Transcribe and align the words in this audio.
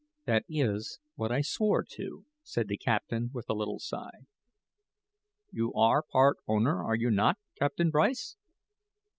"That 0.25 0.45
is 0.49 0.99
what 1.13 1.31
I 1.31 1.41
swore 1.41 1.83
to," 1.91 2.25
said 2.41 2.67
the 2.67 2.75
captain, 2.75 3.29
with 3.35 3.47
a 3.51 3.53
little 3.53 3.77
sigh. 3.77 4.25
"You 5.51 5.71
are 5.75 6.01
part 6.01 6.37
owner, 6.47 6.83
are 6.83 6.95
you 6.95 7.11
not, 7.11 7.37
Captain 7.55 7.91
Bryce?" 7.91 8.35